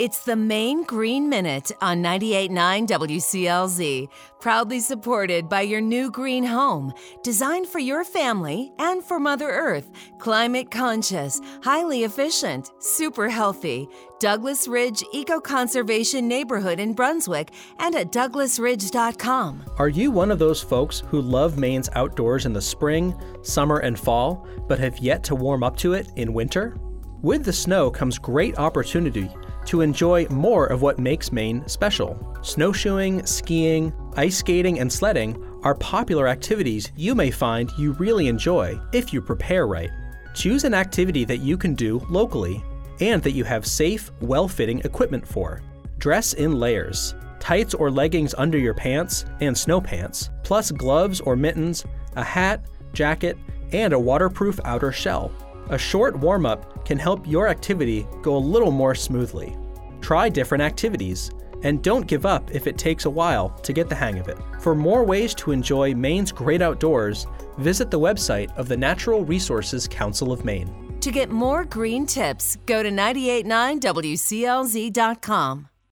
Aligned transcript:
It's 0.00 0.24
the 0.24 0.34
Maine 0.34 0.82
Green 0.82 1.28
Minute 1.28 1.70
on 1.80 2.02
98.9 2.02 2.88
WCLZ, 2.88 4.08
proudly 4.40 4.80
supported 4.80 5.48
by 5.48 5.60
your 5.60 5.80
new 5.80 6.10
green 6.10 6.42
home, 6.42 6.92
designed 7.22 7.68
for 7.68 7.78
your 7.78 8.02
family 8.02 8.72
and 8.80 9.04
for 9.04 9.20
Mother 9.20 9.48
Earth. 9.48 9.88
Climate 10.18 10.72
conscious, 10.72 11.40
highly 11.62 12.02
efficient, 12.02 12.72
super 12.80 13.28
healthy. 13.28 13.86
Douglas 14.18 14.66
Ridge 14.66 15.04
Eco 15.12 15.38
Conservation 15.38 16.26
Neighborhood 16.26 16.80
in 16.80 16.92
Brunswick 16.94 17.52
and 17.78 17.94
at 17.94 18.10
douglasridge.com. 18.10 19.64
Are 19.78 19.88
you 19.88 20.10
one 20.10 20.32
of 20.32 20.40
those 20.40 20.60
folks 20.60 21.04
who 21.06 21.22
love 21.22 21.56
Maine's 21.56 21.88
outdoors 21.94 22.46
in 22.46 22.52
the 22.52 22.60
spring, 22.60 23.14
summer, 23.42 23.78
and 23.78 23.96
fall, 23.96 24.44
but 24.66 24.80
have 24.80 24.98
yet 24.98 25.22
to 25.22 25.36
warm 25.36 25.62
up 25.62 25.76
to 25.76 25.92
it 25.92 26.10
in 26.16 26.34
winter? 26.34 26.76
With 27.22 27.44
the 27.44 27.52
snow 27.52 27.92
comes 27.92 28.18
great 28.18 28.58
opportunity 28.58 29.30
to 29.66 29.80
enjoy 29.80 30.26
more 30.28 30.66
of 30.66 30.82
what 30.82 30.98
makes 30.98 31.32
Maine 31.32 31.66
special. 31.68 32.18
Snowshoeing, 32.42 33.24
skiing, 33.26 33.92
ice 34.16 34.38
skating, 34.38 34.80
and 34.80 34.92
sledding 34.92 35.36
are 35.62 35.74
popular 35.74 36.28
activities 36.28 36.92
you 36.96 37.14
may 37.14 37.30
find 37.30 37.72
you 37.78 37.92
really 37.92 38.28
enjoy 38.28 38.78
if 38.92 39.12
you 39.12 39.20
prepare 39.20 39.66
right. 39.66 39.90
Choose 40.34 40.64
an 40.64 40.74
activity 40.74 41.24
that 41.24 41.38
you 41.38 41.56
can 41.56 41.74
do 41.74 42.00
locally 42.10 42.62
and 43.00 43.22
that 43.22 43.32
you 43.32 43.44
have 43.44 43.66
safe, 43.66 44.10
well 44.20 44.48
fitting 44.48 44.80
equipment 44.80 45.26
for. 45.26 45.62
Dress 45.98 46.34
in 46.34 46.58
layers 46.58 47.14
tights 47.44 47.74
or 47.74 47.90
leggings 47.90 48.34
under 48.38 48.56
your 48.56 48.72
pants 48.72 49.26
and 49.42 49.56
snow 49.56 49.78
pants, 49.78 50.30
plus 50.44 50.70
gloves 50.70 51.20
or 51.20 51.36
mittens, 51.36 51.84
a 52.16 52.24
hat, 52.24 52.64
jacket, 52.94 53.36
and 53.72 53.92
a 53.92 53.98
waterproof 53.98 54.58
outer 54.64 54.90
shell. 54.90 55.30
A 55.70 55.78
short 55.78 56.18
warm 56.18 56.44
up 56.44 56.84
can 56.84 56.98
help 56.98 57.26
your 57.26 57.48
activity 57.48 58.06
go 58.22 58.36
a 58.36 58.38
little 58.38 58.70
more 58.70 58.94
smoothly. 58.94 59.56
Try 60.02 60.28
different 60.28 60.62
activities, 60.62 61.30
and 61.62 61.82
don't 61.82 62.06
give 62.06 62.26
up 62.26 62.54
if 62.54 62.66
it 62.66 62.76
takes 62.76 63.06
a 63.06 63.10
while 63.10 63.48
to 63.62 63.72
get 63.72 63.88
the 63.88 63.94
hang 63.94 64.18
of 64.18 64.28
it. 64.28 64.36
For 64.60 64.74
more 64.74 65.04
ways 65.04 65.34
to 65.36 65.52
enjoy 65.52 65.94
Maine's 65.94 66.32
great 66.32 66.60
outdoors, 66.60 67.26
visit 67.56 67.90
the 67.90 67.98
website 67.98 68.54
of 68.56 68.68
the 68.68 68.76
Natural 68.76 69.24
Resources 69.24 69.88
Council 69.88 70.32
of 70.32 70.44
Maine. 70.44 70.98
To 71.00 71.10
get 71.10 71.30
more 71.30 71.64
green 71.64 72.04
tips, 72.04 72.58
go 72.66 72.82
to 72.82 72.90
989wclz.com. 72.90 75.68